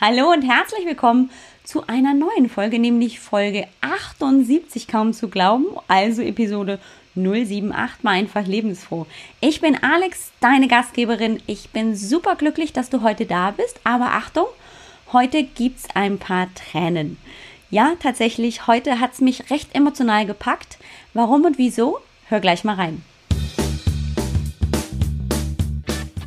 [0.00, 1.28] Hallo und herzlich willkommen
[1.64, 6.78] zu einer neuen Folge, nämlich Folge 78 kaum zu glauben, also Episode
[7.16, 9.06] 078 mal einfach lebensfroh.
[9.40, 11.42] Ich bin Alex, deine Gastgeberin.
[11.48, 14.46] Ich bin super glücklich, dass du heute da bist, aber Achtung,
[15.12, 17.16] heute gibt's ein paar Tränen.
[17.68, 20.78] Ja, tatsächlich, heute hat's mich recht emotional gepackt.
[21.12, 21.98] Warum und wieso?
[22.28, 23.02] Hör gleich mal rein.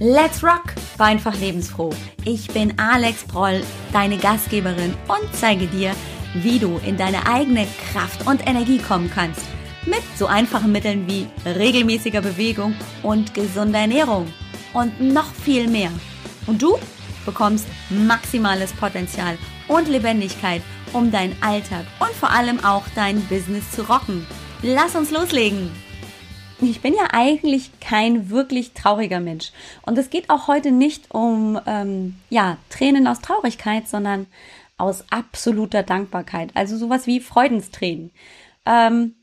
[0.03, 0.73] Let's rock!
[0.97, 1.91] War einfach lebensfroh.
[2.25, 3.61] Ich bin Alex Proll,
[3.93, 5.91] deine Gastgeberin und zeige dir,
[6.33, 9.43] wie du in deine eigene Kraft und Energie kommen kannst.
[9.85, 14.25] Mit so einfachen Mitteln wie regelmäßiger Bewegung und gesunder Ernährung.
[14.73, 15.91] Und noch viel mehr.
[16.47, 16.79] Und du
[17.23, 20.63] bekommst maximales Potenzial und Lebendigkeit,
[20.93, 24.25] um deinen Alltag und vor allem auch dein Business zu rocken.
[24.63, 25.69] Lass uns loslegen!
[26.69, 29.51] Ich bin ja eigentlich kein wirklich trauriger Mensch.
[29.83, 34.27] Und es geht auch heute nicht um ähm, ja, Tränen aus Traurigkeit, sondern
[34.77, 36.51] aus absoluter Dankbarkeit.
[36.53, 38.11] Also sowas wie Freudenstränen.
[38.65, 39.15] Ähm,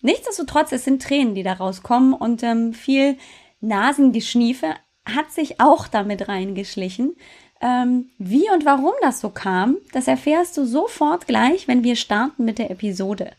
[0.00, 3.16] nichtsdestotrotz, es sind Tränen, die da rauskommen und ähm, viel
[3.60, 7.16] Nasengeschniefe hat sich auch damit reingeschlichen.
[7.60, 12.44] Ähm, wie und warum das so kam, das erfährst du sofort gleich, wenn wir starten
[12.44, 13.32] mit der Episode.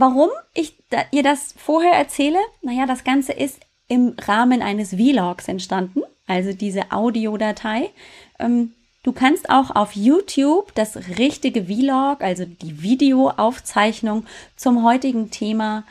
[0.00, 2.38] Warum ich da, ihr das vorher erzähle?
[2.62, 7.90] Naja, das Ganze ist im Rahmen eines Vlogs entstanden, also diese Audiodatei.
[8.38, 14.24] Ähm, du kannst auch auf YouTube das richtige Vlog, also die Videoaufzeichnung
[14.54, 15.82] zum heutigen Thema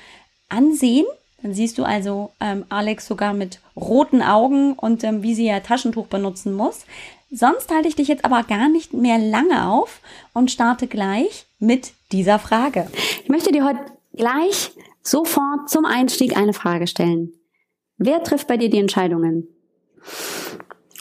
[0.47, 1.05] ansehen.
[1.41, 5.59] Dann siehst du also ähm, Alex sogar mit roten Augen und ähm, wie sie ja
[5.59, 6.85] Taschentuch benutzen muss.
[7.29, 9.99] Sonst halte ich dich jetzt aber gar nicht mehr lange auf
[10.33, 12.87] und starte gleich mit dieser Frage.
[13.21, 17.33] Ich möchte dir heute gleich sofort zum Einstieg eine Frage stellen.
[17.97, 19.47] Wer trifft bei dir die Entscheidungen?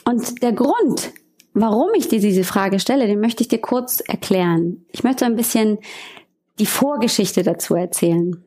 [0.05, 1.11] Und der Grund,
[1.53, 4.85] warum ich dir diese Frage stelle, den möchte ich dir kurz erklären.
[4.91, 5.79] Ich möchte ein bisschen
[6.59, 8.43] die Vorgeschichte dazu erzählen.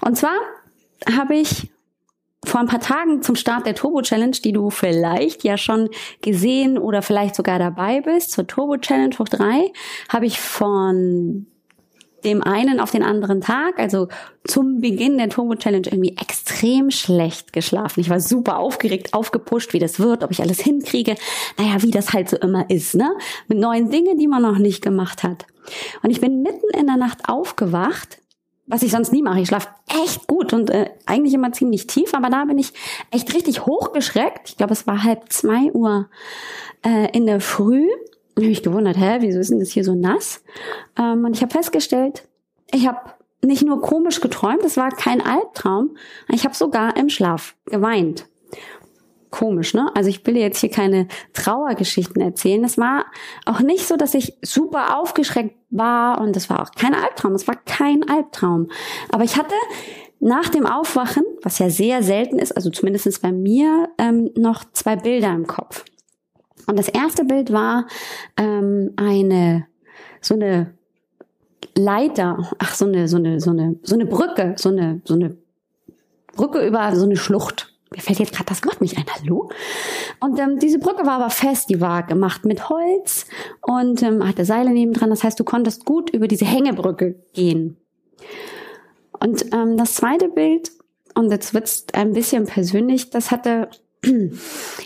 [0.00, 0.36] Und zwar
[1.16, 1.70] habe ich
[2.44, 5.90] vor ein paar Tagen zum Start der Turbo Challenge, die du vielleicht ja schon
[6.22, 9.72] gesehen oder vielleicht sogar dabei bist, zur Turbo Challenge hoch drei,
[10.08, 11.46] habe ich von
[12.24, 14.08] dem einen auf den anderen Tag, also
[14.44, 18.00] zum Beginn der Turbo Challenge irgendwie extrem schlecht geschlafen.
[18.00, 21.16] Ich war super aufgeregt, aufgepusht, wie das wird, ob ich alles hinkriege.
[21.56, 23.10] Naja, wie das halt so immer ist, ne?
[23.46, 25.46] Mit neuen Dingen, die man noch nicht gemacht hat.
[26.02, 28.18] Und ich bin mitten in der Nacht aufgewacht,
[28.66, 29.40] was ich sonst nie mache.
[29.40, 29.68] Ich schlafe
[30.04, 32.72] echt gut und äh, eigentlich immer ziemlich tief, aber da bin ich
[33.10, 34.48] echt richtig hochgeschreckt.
[34.50, 36.08] Ich glaube, es war halb zwei Uhr
[36.84, 37.86] äh, in der Früh
[38.38, 40.44] und habe mich gewundert, hä, wieso ist denn das hier so nass?
[40.96, 42.22] Ähm, und ich habe festgestellt,
[42.72, 42.98] ich habe
[43.44, 45.96] nicht nur komisch geträumt, es war kein Albtraum,
[46.32, 48.26] ich habe sogar im Schlaf geweint.
[49.30, 49.90] Komisch, ne?
[49.94, 52.64] Also ich will jetzt hier keine Trauergeschichten erzählen.
[52.64, 53.06] Es war
[53.44, 57.34] auch nicht so, dass ich super aufgeschreckt war und es war auch kein Albtraum.
[57.34, 58.68] Es war kein Albtraum.
[59.10, 59.54] Aber ich hatte
[60.20, 64.96] nach dem Aufwachen, was ja sehr selten ist, also zumindestens bei mir, ähm, noch zwei
[64.96, 65.84] Bilder im Kopf.
[66.68, 67.86] Und das erste Bild war
[68.36, 69.66] ähm, eine
[70.20, 70.74] so eine
[71.74, 75.36] Leiter, ach so eine so eine so eine so eine Brücke, so eine so eine
[76.36, 77.72] Brücke über so eine Schlucht.
[77.90, 79.06] Mir fällt jetzt gerade das Wort nicht ein.
[79.18, 79.50] Hallo.
[80.20, 83.24] Und ähm, diese Brücke war aber fest, die war gemacht mit Holz
[83.62, 85.08] und ähm, hatte Seile nebendran.
[85.08, 87.78] Das heißt, du konntest gut über diese Hängebrücke gehen.
[89.18, 90.70] Und ähm, das zweite Bild,
[91.14, 93.70] und jetzt wird's ein bisschen persönlich, das hatte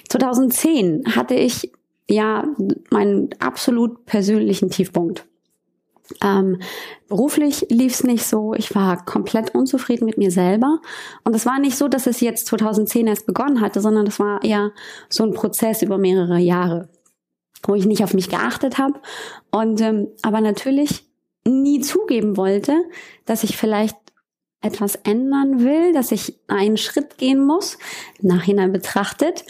[0.08, 1.72] 2010 hatte ich
[2.08, 2.44] ja
[2.90, 5.26] meinen absolut persönlichen Tiefpunkt.
[6.20, 6.60] Ähm,
[7.08, 8.54] beruflich lief es nicht so.
[8.54, 10.80] Ich war komplett unzufrieden mit mir selber.
[11.24, 14.42] Und es war nicht so, dass es jetzt 2010 erst begonnen hatte, sondern das war
[14.42, 14.72] eher
[15.08, 16.88] so ein Prozess über mehrere Jahre,
[17.66, 19.00] wo ich nicht auf mich geachtet habe
[19.50, 21.06] und ähm, aber natürlich
[21.44, 22.76] nie zugeben wollte,
[23.24, 23.96] dass ich vielleicht
[24.62, 27.78] etwas ändern will, dass ich einen Schritt gehen muss,
[28.20, 29.44] nachhinein betrachtet,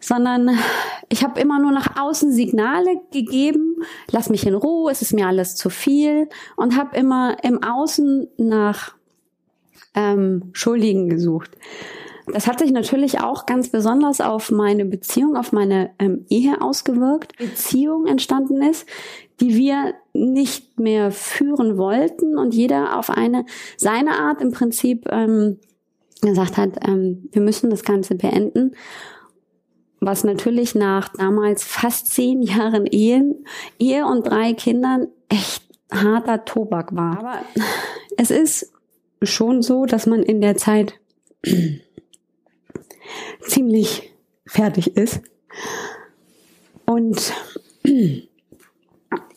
[0.00, 0.50] sondern
[1.08, 5.26] ich habe immer nur nach außen Signale gegeben, lass mich in Ruhe, es ist mir
[5.26, 8.94] alles zu viel und habe immer im Außen nach
[9.94, 11.50] ähm, Schuldigen gesucht.
[12.26, 17.36] Das hat sich natürlich auch ganz besonders auf meine Beziehung, auf meine ähm, Ehe ausgewirkt.
[17.36, 18.86] Beziehung entstanden ist,
[19.40, 23.44] die wir nicht mehr führen wollten und jeder auf eine
[23.76, 25.58] seine Art im Prinzip ähm,
[26.20, 28.74] gesagt hat, ähm, wir müssen das Ganze beenden.
[30.00, 33.46] Was natürlich nach damals fast zehn Jahren Ehen,
[33.78, 37.18] Ehe und drei Kindern echt harter Tobak war.
[37.18, 37.38] Aber
[38.16, 38.72] es ist
[39.22, 40.94] schon so, dass man in der Zeit
[43.46, 44.12] ziemlich
[44.46, 45.20] fertig ist.
[46.86, 47.32] Und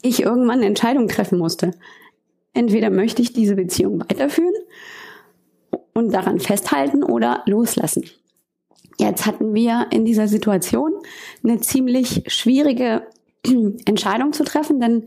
[0.07, 1.71] ich irgendwann eine Entscheidung treffen musste.
[2.53, 4.53] Entweder möchte ich diese Beziehung weiterführen
[5.93, 8.05] und daran festhalten oder loslassen.
[8.99, 10.93] Jetzt hatten wir in dieser Situation
[11.43, 13.07] eine ziemlich schwierige
[13.85, 15.05] Entscheidung zu treffen, denn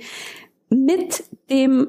[0.69, 1.89] mit dem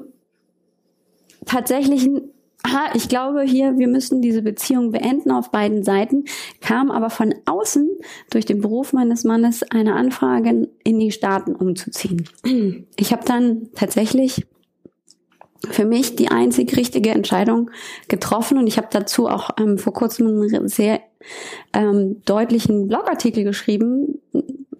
[1.45, 2.31] tatsächlichen
[2.63, 6.25] aha, ich glaube hier, wir müssen diese Beziehung beenden auf beiden Seiten,
[6.61, 7.89] kam aber von außen
[8.29, 12.27] durch den Beruf meines Mannes eine Anfrage, in die Staaten umzuziehen.
[12.97, 14.45] Ich habe dann tatsächlich
[15.69, 17.69] für mich die einzig richtige Entscheidung
[18.07, 21.01] getroffen und ich habe dazu auch ähm, vor kurzem einen sehr
[21.73, 24.19] ähm, deutlichen Blogartikel geschrieben.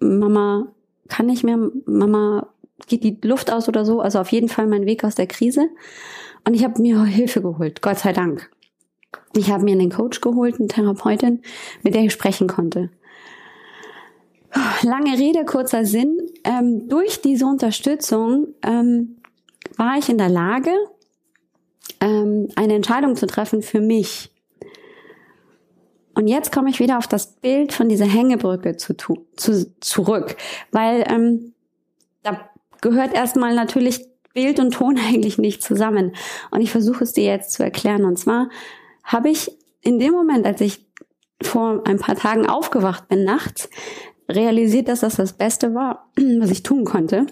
[0.00, 0.72] Mama
[1.08, 2.48] kann nicht mehr, Mama
[2.88, 5.68] geht die Luft aus oder so, also auf jeden Fall mein Weg aus der Krise.
[6.44, 8.50] Und ich habe mir Hilfe geholt, Gott sei Dank.
[9.34, 11.42] Ich habe mir einen Coach geholt, eine Therapeutin,
[11.82, 12.90] mit der ich sprechen konnte.
[14.82, 16.18] Lange Rede, kurzer Sinn.
[16.44, 19.16] Ähm, durch diese Unterstützung ähm,
[19.76, 20.72] war ich in der Lage,
[22.00, 24.30] ähm, eine Entscheidung zu treffen für mich.
[26.14, 30.36] Und jetzt komme ich wieder auf das Bild von dieser Hängebrücke zu, zu, zurück,
[30.70, 31.54] weil ähm,
[32.22, 32.50] da
[32.82, 36.14] gehört erstmal natürlich Bild und Ton eigentlich nicht zusammen.
[36.50, 38.04] Und ich versuche es dir jetzt zu erklären.
[38.04, 38.48] Und zwar
[39.04, 39.50] habe ich
[39.80, 40.86] in dem Moment, als ich
[41.42, 43.68] vor ein paar Tagen aufgewacht bin nachts,
[44.28, 47.26] realisiert, dass das das Beste war, was ich tun konnte.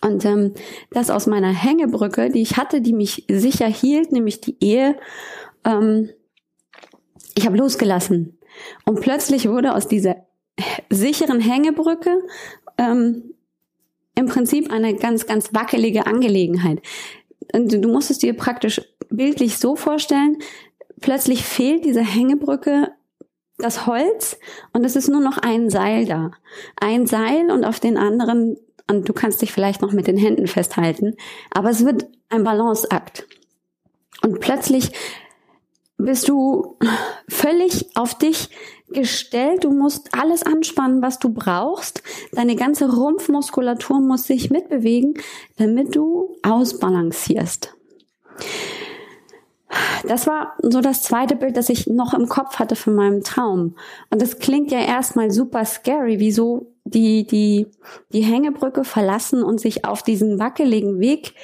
[0.00, 0.54] Und ähm,
[0.90, 4.96] das aus meiner Hängebrücke, die ich hatte, die mich sicher hielt, nämlich die Ehe,
[5.64, 6.10] ähm,
[7.34, 8.38] ich habe losgelassen.
[8.84, 10.16] Und plötzlich wurde aus dieser
[10.90, 12.18] sicheren Hängebrücke
[12.78, 13.34] ähm,
[14.18, 16.82] im Prinzip eine ganz, ganz wackelige Angelegenheit.
[17.54, 18.80] Und du musst es dir praktisch
[19.10, 20.38] bildlich so vorstellen,
[21.00, 22.90] plötzlich fehlt diese Hängebrücke
[23.58, 24.36] das Holz
[24.72, 26.32] und es ist nur noch ein Seil da.
[26.80, 28.56] Ein Seil und auf den anderen,
[28.90, 31.14] und du kannst dich vielleicht noch mit den Händen festhalten,
[31.50, 33.26] aber es wird ein Balanceakt.
[34.22, 34.90] Und plötzlich
[35.96, 36.76] bist du
[37.28, 38.50] völlig auf dich
[38.90, 39.64] gestellt.
[39.64, 42.02] Du musst alles anspannen, was du brauchst.
[42.32, 45.14] Deine ganze Rumpfmuskulatur muss sich mitbewegen,
[45.56, 47.74] damit du ausbalancierst.
[50.06, 53.76] Das war so das zweite Bild, das ich noch im Kopf hatte von meinem Traum.
[54.10, 57.66] Und das klingt ja erstmal super scary, wieso die, die,
[58.12, 61.34] die Hängebrücke verlassen und sich auf diesen wackeligen Weg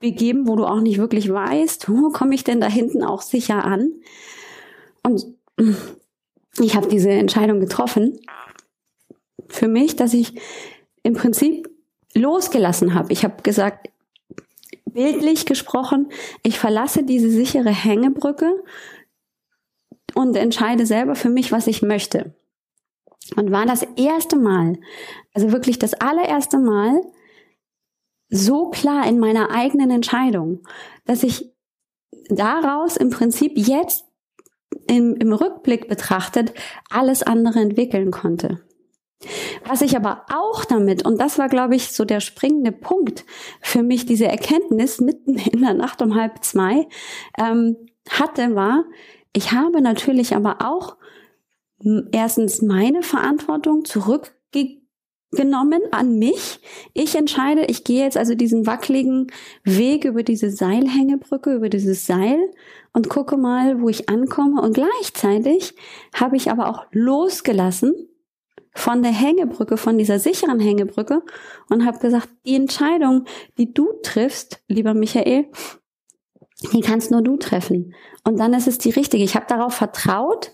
[0.00, 3.64] begeben, wo du auch nicht wirklich weißt, wo komme ich denn da hinten auch sicher
[3.64, 3.92] an?
[5.04, 5.26] Und
[6.60, 8.20] ich habe diese Entscheidung getroffen
[9.48, 10.34] für mich, dass ich
[11.02, 11.68] im Prinzip
[12.14, 13.12] losgelassen habe.
[13.12, 13.88] Ich habe gesagt,
[14.84, 16.10] bildlich gesprochen,
[16.42, 18.52] ich verlasse diese sichere Hängebrücke
[20.14, 22.34] und entscheide selber für mich, was ich möchte.
[23.36, 24.78] Und war das erste Mal,
[25.34, 27.00] also wirklich das allererste Mal,
[28.28, 30.66] so klar in meiner eigenen Entscheidung,
[31.04, 31.52] dass ich
[32.28, 34.04] daraus im Prinzip jetzt
[34.90, 36.52] im, im Rückblick betrachtet
[36.90, 38.60] alles andere entwickeln konnte.
[39.66, 43.24] Was ich aber auch damit, und das war, glaube ich, so der springende Punkt
[43.60, 46.88] für mich, diese Erkenntnis mitten in der Nacht um halb zwei,
[47.38, 47.76] ähm,
[48.08, 48.84] hatte, war,
[49.32, 50.96] ich habe natürlich aber auch
[52.12, 54.39] erstens meine Verantwortung zurückgegeben
[55.32, 56.60] genommen an mich.
[56.92, 59.30] Ich entscheide, ich gehe jetzt also diesen wackeligen
[59.64, 62.38] Weg über diese Seilhängebrücke, über dieses Seil
[62.92, 64.60] und gucke mal, wo ich ankomme.
[64.60, 65.74] Und gleichzeitig
[66.14, 68.08] habe ich aber auch losgelassen
[68.74, 71.22] von der Hängebrücke, von dieser sicheren Hängebrücke
[71.68, 73.24] und habe gesagt, die Entscheidung,
[73.58, 75.46] die du triffst, lieber Michael,
[76.72, 77.94] die kannst nur du treffen.
[78.24, 79.24] Und dann ist es die richtige.
[79.24, 80.52] Ich habe darauf vertraut,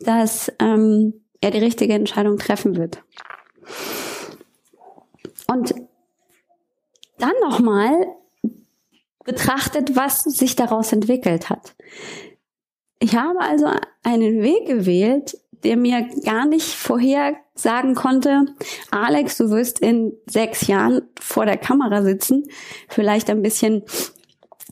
[0.00, 3.02] dass ähm, er die richtige Entscheidung treffen wird.
[5.48, 5.74] Und
[7.18, 8.06] dann nochmal
[9.24, 11.74] betrachtet, was sich daraus entwickelt hat.
[12.98, 13.66] Ich habe also
[14.02, 18.46] einen Weg gewählt, der mir gar nicht vorher sagen konnte,
[18.90, 22.44] Alex, du wirst in sechs Jahren vor der Kamera sitzen,
[22.88, 23.82] vielleicht ein bisschen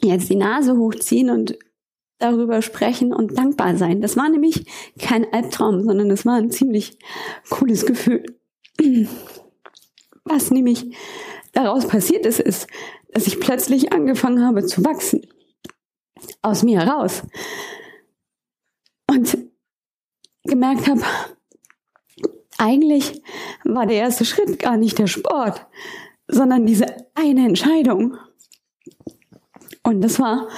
[0.02, 1.58] jetzt die Nase hochziehen und
[2.18, 4.00] darüber sprechen und dankbar sein.
[4.00, 4.66] Das war nämlich
[4.98, 6.98] kein Albtraum, sondern das war ein ziemlich
[7.50, 8.24] cooles Gefühl.
[10.24, 10.96] Was nämlich
[11.52, 12.66] daraus passiert ist, ist,
[13.12, 15.26] dass ich plötzlich angefangen habe zu wachsen.
[16.42, 17.22] Aus mir heraus.
[19.06, 19.38] Und
[20.44, 21.02] gemerkt habe,
[22.58, 23.22] eigentlich
[23.64, 25.66] war der erste Schritt gar nicht der Sport,
[26.28, 28.16] sondern diese eine Entscheidung.
[29.82, 30.48] Und das war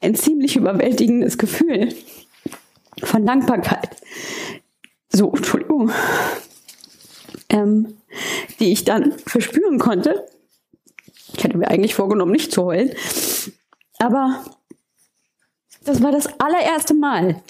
[0.00, 1.94] ein ziemlich überwältigendes Gefühl
[3.02, 3.96] von Dankbarkeit.
[5.08, 5.90] So, Entschuldigung.
[7.48, 7.96] Ähm,
[8.60, 10.26] die ich dann verspüren konnte.
[11.36, 12.92] Ich hatte mir eigentlich vorgenommen, nicht zu heulen.
[13.98, 14.44] Aber
[15.84, 17.42] das war das allererste Mal,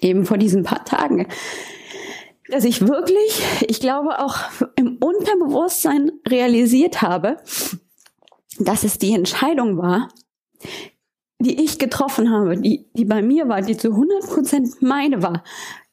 [0.00, 1.26] eben vor diesen paar Tagen,
[2.48, 4.36] dass ich wirklich, ich glaube auch
[4.76, 7.38] im Unterbewusstsein realisiert habe,
[8.58, 10.08] dass es die Entscheidung war,
[11.38, 15.42] die ich getroffen habe, die, die bei mir war, die zu 100 Prozent meine war,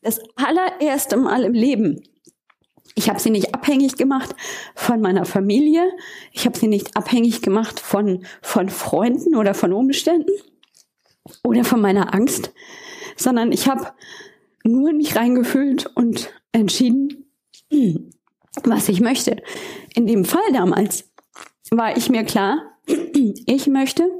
[0.01, 2.03] das allererste Mal im Leben.
[2.99, 4.35] Ich habe sie nicht abhängig gemacht
[4.75, 5.89] von meiner Familie.
[6.33, 10.33] Ich habe sie nicht abhängig gemacht von, von Freunden oder von Umständen
[11.41, 12.51] oder von meiner Angst,
[13.15, 13.87] sondern ich habe
[14.65, 17.31] nur in mich reingefühlt und entschieden,
[18.65, 19.37] was ich möchte.
[19.95, 21.09] In dem Fall damals
[21.71, 24.11] war ich mir klar, ich möchte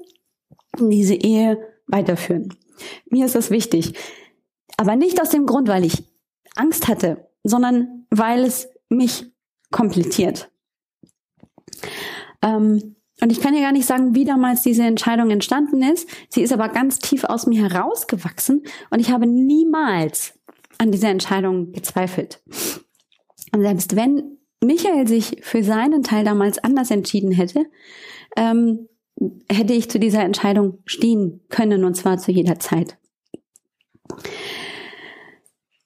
[0.79, 2.55] diese Ehe weiterführen.
[3.09, 3.91] Mir ist das wichtig.
[4.77, 6.01] Aber nicht aus dem Grund, weil ich
[6.55, 9.25] Angst hatte, sondern weil es mich
[9.71, 10.51] komplettiert.
[12.41, 16.07] Ähm, und ich kann ja gar nicht sagen, wie damals diese Entscheidung entstanden ist.
[16.29, 20.39] Sie ist aber ganz tief aus mir herausgewachsen und ich habe niemals
[20.77, 22.41] an dieser Entscheidung gezweifelt.
[23.51, 27.65] Und selbst wenn Michael sich für seinen Teil damals anders entschieden hätte,
[28.37, 28.87] ähm,
[29.51, 32.97] hätte ich zu dieser Entscheidung stehen können und zwar zu jeder Zeit.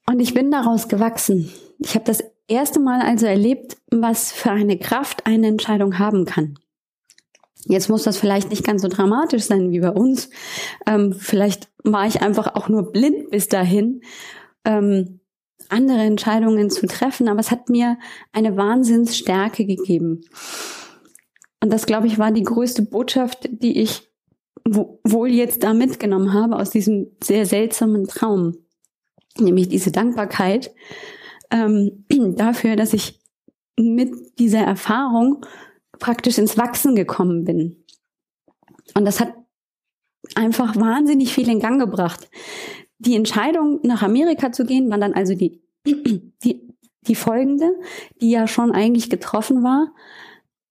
[0.05, 1.51] Und ich bin daraus gewachsen.
[1.83, 6.57] Ich habe das erste Mal also erlebt, was für eine Kraft eine Entscheidung haben kann.
[7.65, 10.29] Jetzt muss das vielleicht nicht ganz so dramatisch sein wie bei uns.
[10.85, 14.01] Ähm, vielleicht war ich einfach auch nur blind bis dahin,
[14.65, 15.19] ähm,
[15.69, 17.97] andere Entscheidungen zu treffen, aber es hat mir
[18.33, 20.21] eine Wahnsinnsstärke gegeben.
[21.61, 24.09] Und das, glaube ich, war die größte Botschaft, die ich
[24.65, 28.57] wohl jetzt da mitgenommen habe aus diesem sehr seltsamen Traum.
[29.37, 30.71] Nämlich diese Dankbarkeit
[31.53, 32.05] ähm,
[32.35, 33.21] dafür, dass ich
[33.77, 35.45] mit dieser Erfahrung
[35.99, 37.85] praktisch ins Wachsen gekommen bin.
[38.93, 39.33] Und das hat
[40.35, 42.29] einfach wahnsinnig viel in Gang gebracht.
[42.99, 46.67] Die Entscheidung, nach Amerika zu gehen, war dann also die, die,
[47.01, 47.75] die folgende,
[48.21, 49.93] die ja schon eigentlich getroffen war.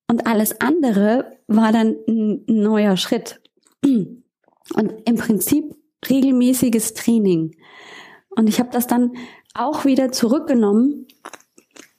[0.09, 3.41] Und alles andere war dann ein neuer Schritt.
[3.83, 5.75] Und im Prinzip
[6.09, 7.57] regelmäßiges Training.
[8.31, 9.13] Und ich habe das dann
[9.55, 11.07] auch wieder zurückgenommen.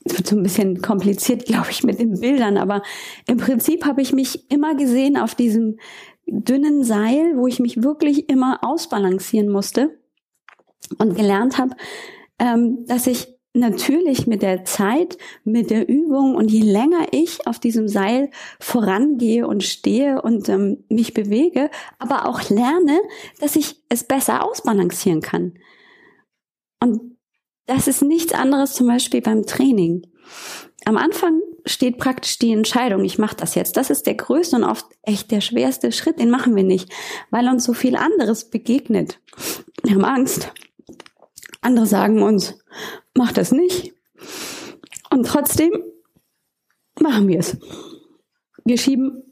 [0.06, 2.84] Es wird so ein bisschen kompliziert, glaube ich, mit den Bildern, aber
[3.28, 5.78] im Prinzip habe ich mich immer gesehen auf diesem
[6.26, 9.98] dünnen Seil, wo ich mich wirklich immer ausbalancieren musste
[10.98, 11.76] und gelernt habe,
[12.40, 17.60] ähm, dass ich natürlich mit der Zeit, mit der Übung und je länger ich auf
[17.60, 21.70] diesem Seil vorangehe und stehe und ähm, mich bewege,
[22.00, 23.00] aber auch lerne,
[23.40, 25.54] dass ich es besser ausbalancieren kann.
[26.80, 27.13] Und
[27.66, 30.06] das ist nichts anderes zum Beispiel beim Training.
[30.86, 33.78] Am Anfang steht praktisch die Entscheidung, ich mache das jetzt.
[33.78, 36.92] Das ist der größte und oft echt der schwerste Schritt, den machen wir nicht,
[37.30, 39.20] weil uns so viel anderes begegnet.
[39.84, 40.52] Wir haben Angst.
[41.62, 42.60] Andere sagen uns,
[43.16, 43.94] mach das nicht.
[45.10, 45.72] Und trotzdem
[47.00, 47.58] machen wir es.
[48.66, 49.24] Wir schieben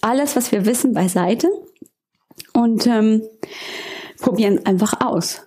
[0.00, 1.48] alles, was wir wissen, beiseite
[2.54, 3.22] und ähm,
[4.18, 5.42] probieren einfach aus.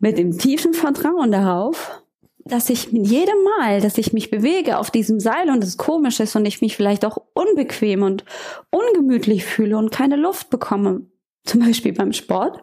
[0.00, 2.02] Mit dem tiefen Vertrauen darauf,
[2.44, 6.20] dass ich mit jedem Mal, dass ich mich bewege auf diesem Seil und es komisch
[6.20, 8.24] ist und ich mich vielleicht auch unbequem und
[8.70, 11.02] ungemütlich fühle und keine Luft bekomme,
[11.44, 12.60] zum Beispiel beim Sport,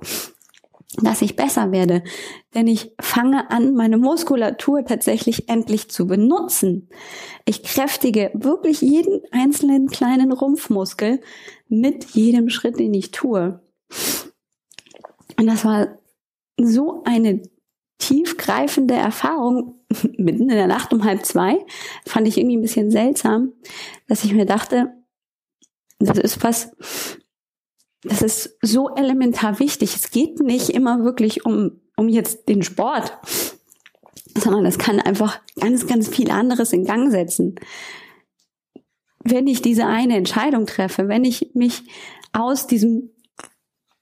[1.01, 2.03] dass ich besser werde.
[2.55, 6.89] Denn ich fange an, meine Muskulatur tatsächlich endlich zu benutzen.
[7.45, 11.21] Ich kräftige wirklich jeden einzelnen kleinen Rumpfmuskel
[11.69, 13.59] mit jedem Schritt, den ich tue.
[15.39, 15.99] Und das war
[16.59, 17.41] so eine
[17.99, 19.75] tiefgreifende Erfahrung
[20.17, 21.65] mitten in der Nacht um halb zwei.
[22.05, 23.53] Fand ich irgendwie ein bisschen seltsam,
[24.07, 24.93] dass ich mir dachte,
[25.99, 26.75] das ist was,
[28.03, 29.95] das ist so elementar wichtig.
[29.95, 33.17] Es geht nicht immer wirklich um, um jetzt den Sport,
[34.37, 37.55] sondern es kann einfach ganz, ganz viel anderes in Gang setzen.
[39.23, 41.83] Wenn ich diese eine Entscheidung treffe, wenn ich mich
[42.31, 43.09] aus diesem,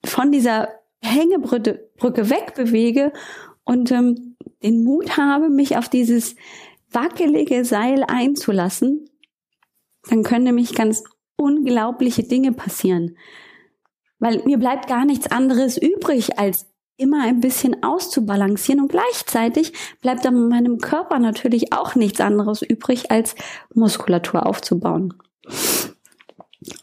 [0.04, 0.68] von dieser
[1.06, 3.14] Hängebrücke Brücke wegbewege
[3.64, 6.36] und ähm, den Mut habe, mich auf dieses
[6.92, 9.10] wackelige Seil einzulassen,
[10.10, 11.04] dann können nämlich ganz
[11.36, 13.18] unglaubliche Dinge passieren.
[14.20, 20.24] Weil mir bleibt gar nichts anderes übrig, als immer ein bisschen auszubalancieren und gleichzeitig bleibt
[20.24, 23.36] dann meinem Körper natürlich auch nichts anderes übrig, als
[23.74, 25.14] Muskulatur aufzubauen.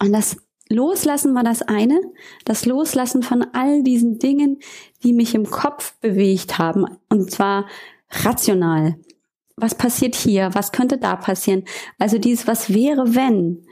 [0.00, 0.36] Und das
[0.72, 2.00] Loslassen war das eine,
[2.44, 4.58] das Loslassen von all diesen Dingen,
[5.02, 7.66] die mich im Kopf bewegt haben, und zwar
[8.10, 8.96] rational.
[9.56, 11.64] was passiert hier, was könnte da passieren.
[11.98, 13.66] Also dieses, was wäre, wenn,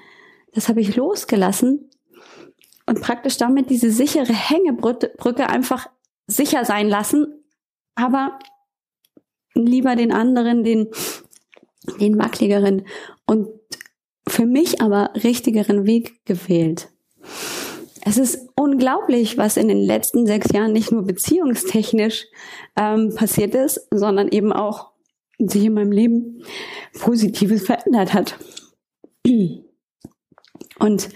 [0.53, 1.91] das habe ich losgelassen
[2.87, 5.89] und praktisch damit diese sichere Hängebrücke einfach
[6.27, 7.45] sicher sein lassen,
[7.95, 8.39] aber
[9.55, 10.89] lieber den anderen, den,
[11.99, 12.87] den wackligeren
[13.27, 13.49] und
[14.29, 16.90] für mich aber richtigeren Weg gewählt.
[18.03, 22.27] Es ist unglaublich, was in den letzten sechs Jahren nicht nur beziehungstechnisch
[22.77, 24.93] ähm, passiert ist, sondern eben auch
[25.39, 26.43] sich in meinem Leben
[26.99, 28.39] Positives verändert hat.
[30.79, 31.09] Und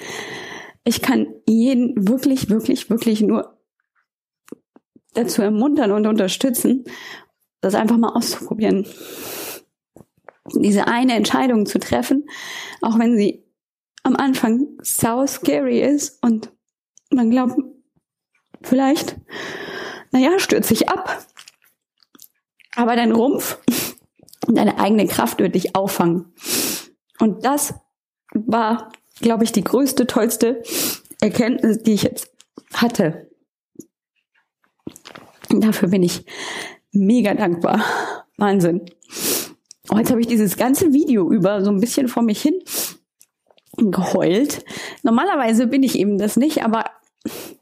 [0.84, 3.58] ich kann jeden wirklich, wirklich, wirklich nur
[5.14, 6.84] dazu ermuntern und unterstützen,
[7.60, 8.86] das einfach mal auszuprobieren.
[10.54, 12.28] Diese eine Entscheidung zu treffen,
[12.82, 13.43] auch wenn sie
[14.04, 16.52] am Anfang so scary ist und
[17.10, 17.58] man glaubt,
[18.62, 19.16] vielleicht,
[20.12, 21.26] naja, stürzt sich ab.
[22.76, 23.58] Aber dein Rumpf
[24.46, 26.32] und deine eigene Kraft wird dich auffangen.
[27.18, 27.74] Und das
[28.34, 30.62] war, glaube ich, die größte, tollste
[31.20, 32.30] Erkenntnis, die ich jetzt
[32.74, 33.30] hatte.
[35.48, 36.26] Dafür bin ich
[36.92, 37.82] mega dankbar.
[38.36, 38.84] Wahnsinn.
[39.88, 42.60] Und jetzt habe ich dieses ganze Video über so ein bisschen vor mich hin
[43.90, 44.64] geheult.
[45.02, 46.84] Normalerweise bin ich eben das nicht, aber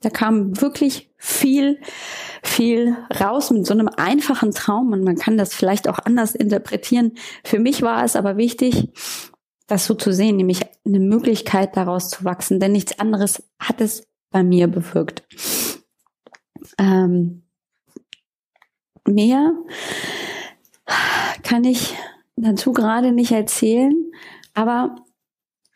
[0.01, 1.79] da kam wirklich viel,
[2.43, 7.13] viel raus mit so einem einfachen Traum und man kann das vielleicht auch anders interpretieren.
[7.45, 8.89] Für mich war es aber wichtig,
[9.69, 14.07] das so zu sehen, nämlich eine Möglichkeit daraus zu wachsen, denn nichts anderes hat es
[14.31, 15.23] bei mir bewirkt.
[16.79, 17.45] Ähm,
[19.07, 19.53] mehr
[21.43, 21.95] kann ich
[22.37, 23.95] dazu gerade nicht erzählen,
[24.55, 24.97] aber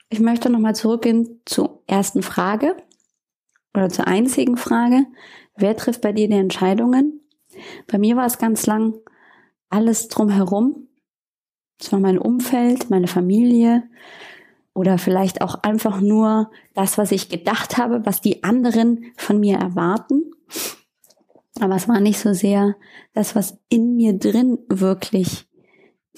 [0.09, 2.77] ich möchte nochmal zurückgehen zur ersten Frage
[3.75, 5.07] oder zur einzigen Frage.
[5.57, 7.21] Wer trifft bei dir die Entscheidungen?
[7.87, 8.95] Bei mir war es ganz lang
[9.69, 10.89] alles drumherum.
[11.81, 13.83] Es war mein Umfeld, meine Familie
[14.73, 19.57] oder vielleicht auch einfach nur das, was ich gedacht habe, was die anderen von mir
[19.59, 20.23] erwarten.
[21.61, 22.77] Aber es war nicht so sehr
[23.15, 25.46] das, was in mir drin wirklich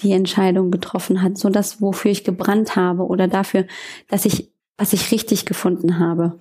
[0.01, 3.65] die Entscheidung getroffen hat, so das, wofür ich gebrannt habe oder dafür,
[4.07, 6.37] dass ich, was ich richtig gefunden habe.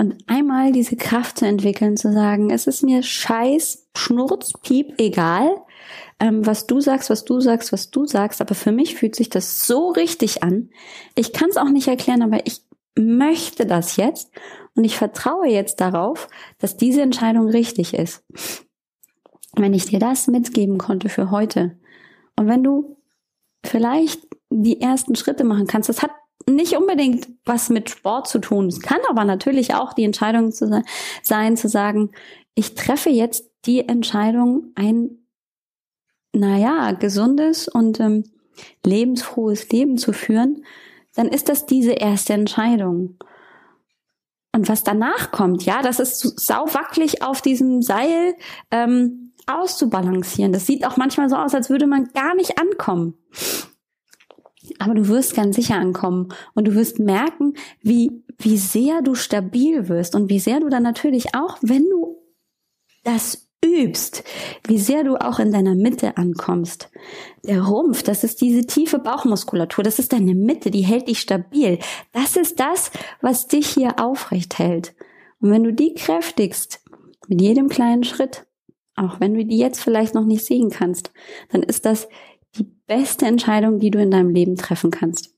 [0.00, 5.50] Und einmal diese Kraft zu entwickeln, zu sagen, es ist mir scheiß, schnurz, piep, egal,
[6.20, 9.28] ähm, was du sagst, was du sagst, was du sagst, aber für mich fühlt sich
[9.28, 10.70] das so richtig an.
[11.16, 12.62] Ich kann es auch nicht erklären, aber ich
[12.96, 14.30] möchte das jetzt
[14.74, 18.24] und ich vertraue jetzt darauf, dass diese Entscheidung richtig ist.
[19.54, 21.77] Wenn ich dir das mitgeben konnte für heute
[22.38, 22.96] und wenn du
[23.66, 26.12] vielleicht die ersten Schritte machen kannst, das hat
[26.48, 28.68] nicht unbedingt was mit Sport zu tun.
[28.68, 30.82] Es kann aber natürlich auch die Entscheidung zu
[31.22, 32.12] sein, zu sagen,
[32.54, 35.18] ich treffe jetzt die Entscheidung, ein,
[36.32, 38.24] naja, gesundes und ähm,
[38.84, 40.64] lebensfrohes Leben zu führen,
[41.14, 43.18] dann ist das diese erste Entscheidung.
[44.52, 48.34] Und was danach kommt, ja, das ist sau wackelig auf diesem Seil
[48.70, 50.52] ähm, auszubalancieren.
[50.52, 53.14] Das sieht auch manchmal so aus, als würde man gar nicht ankommen.
[54.78, 59.88] Aber du wirst ganz sicher ankommen und du wirst merken, wie, wie sehr du stabil
[59.88, 62.18] wirst und wie sehr du dann natürlich auch, wenn du
[63.04, 64.22] das übst,
[64.66, 66.90] wie sehr du auch in deiner Mitte ankommst.
[67.44, 71.78] Der Rumpf, das ist diese tiefe Bauchmuskulatur, das ist deine Mitte, die hält dich stabil.
[72.12, 74.94] Das ist das, was dich hier aufrecht hält.
[75.40, 76.82] Und wenn du die kräftigst,
[77.28, 78.46] mit jedem kleinen Schritt,
[78.98, 81.12] auch wenn du die jetzt vielleicht noch nicht sehen kannst,
[81.50, 82.08] dann ist das
[82.56, 85.34] die beste Entscheidung, die du in deinem Leben treffen kannst.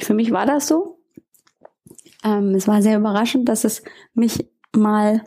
[0.00, 0.98] Für mich war das so.
[2.22, 3.82] Ähm, es war sehr überraschend, dass es
[4.14, 5.22] mich mal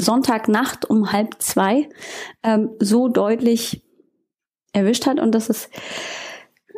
[0.00, 1.88] Sonntagnacht um halb zwei
[2.42, 3.84] ähm, so deutlich
[4.72, 5.68] erwischt hat und das ist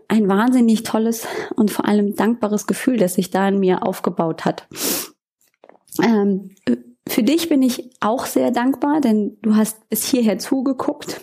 [0.09, 4.67] ein wahnsinnig tolles und vor allem dankbares Gefühl, das sich da in mir aufgebaut hat.
[6.03, 6.55] Ähm,
[7.09, 11.21] für dich bin ich auch sehr dankbar, denn du hast bis hierher zugeguckt.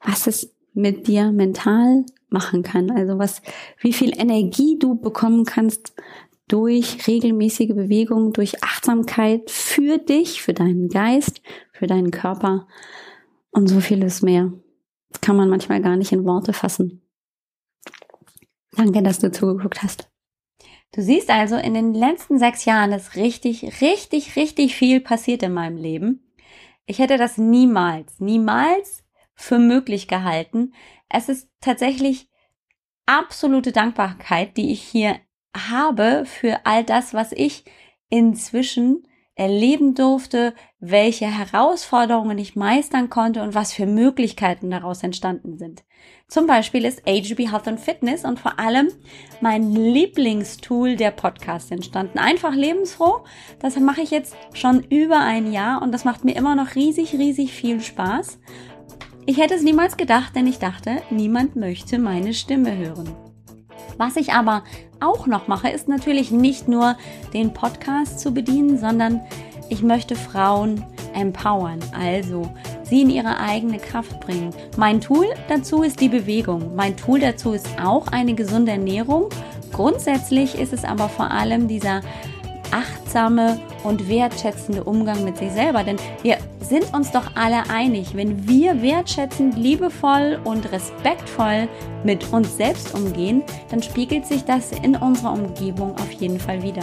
[0.00, 2.90] was es mit dir mental machen kann.
[2.90, 3.42] Also was,
[3.80, 5.94] wie viel Energie du bekommen kannst
[6.46, 12.66] durch regelmäßige Bewegung, durch Achtsamkeit für dich, für deinen Geist, für deinen Körper
[13.50, 14.52] und so vieles mehr.
[15.10, 17.02] Das kann man manchmal gar nicht in Worte fassen.
[18.72, 20.07] Danke, dass du zugeguckt hast.
[20.92, 25.52] Du siehst also, in den letzten sechs Jahren ist richtig, richtig, richtig viel passiert in
[25.52, 26.32] meinem Leben.
[26.86, 30.72] Ich hätte das niemals, niemals für möglich gehalten.
[31.08, 32.28] Es ist tatsächlich
[33.06, 35.20] absolute Dankbarkeit, die ich hier
[35.56, 37.64] habe für all das, was ich
[38.08, 39.06] inzwischen
[39.38, 45.84] erleben durfte, welche Herausforderungen ich meistern konnte und was für Möglichkeiten daraus entstanden sind.
[46.26, 48.88] Zum Beispiel ist AGB Health and Fitness und vor allem
[49.40, 52.18] mein Lieblingstool der Podcast entstanden.
[52.18, 53.24] Einfach lebensfroh.
[53.60, 57.14] Das mache ich jetzt schon über ein Jahr und das macht mir immer noch riesig,
[57.14, 58.38] riesig viel Spaß.
[59.24, 63.27] Ich hätte es niemals gedacht, denn ich dachte, niemand möchte meine Stimme hören.
[63.96, 64.62] Was ich aber
[65.00, 66.96] auch noch mache, ist natürlich nicht nur
[67.32, 69.20] den Podcast zu bedienen, sondern
[69.68, 72.50] ich möchte Frauen empowern, also
[72.84, 74.50] sie in ihre eigene Kraft bringen.
[74.76, 76.74] Mein Tool dazu ist die Bewegung.
[76.74, 79.28] Mein Tool dazu ist auch eine gesunde Ernährung.
[79.72, 82.00] Grundsätzlich ist es aber vor allem dieser
[82.72, 85.84] achtsame und wertschätzende Umgang mit sich selber.
[85.84, 91.68] Denn wir sind uns doch alle einig, wenn wir wertschätzend, liebevoll und respektvoll
[92.04, 96.82] mit uns selbst umgehen, dann spiegelt sich das in unserer Umgebung auf jeden Fall wieder.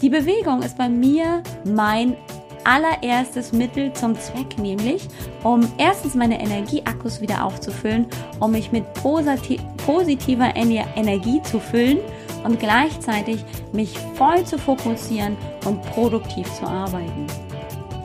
[0.00, 2.16] Die Bewegung ist bei mir mein
[2.64, 5.08] allererstes Mittel zum Zweck, nämlich
[5.42, 8.06] um erstens meine Energieakkus wieder aufzufüllen,
[8.40, 11.98] um mich mit positiver Energie zu füllen
[12.44, 17.26] und gleichzeitig mich voll zu fokussieren und produktiv zu arbeiten.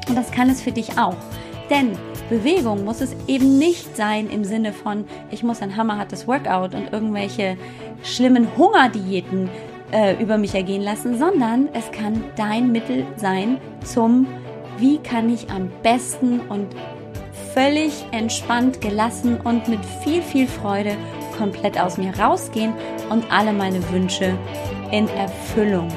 [0.08, 1.16] Und das kann es für dich auch.
[1.70, 1.98] Denn
[2.30, 6.92] Bewegung muss es eben nicht sein im Sinne von, ich muss ein hammerhartes Workout und
[6.94, 7.58] irgendwelche
[8.04, 9.50] schlimmen Hungerdiäten
[9.92, 14.28] äh, über mich ergehen lassen, sondern es kann dein Mittel sein zum,
[14.78, 16.68] wie kann ich am besten und
[17.54, 20.96] völlig entspannt, gelassen und mit viel, viel Freude
[21.38, 22.74] komplett aus mir rausgehen
[23.10, 24.38] und alle meine Wünsche
[24.92, 25.88] in Erfüllung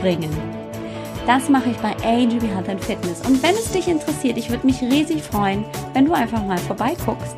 [0.00, 0.30] bringen.
[1.26, 3.22] Das mache ich bei AGB Health and Fitness.
[3.26, 5.64] Und wenn es dich interessiert, ich würde mich riesig freuen,
[5.94, 7.36] wenn du einfach mal vorbeiguckst.